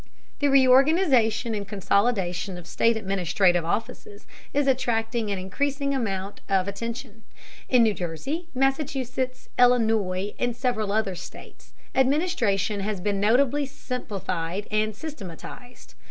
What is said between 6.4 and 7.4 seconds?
of attention.